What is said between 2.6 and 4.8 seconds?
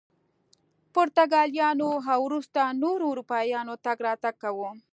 نورو اروپایانو تګ راتګ کاوه.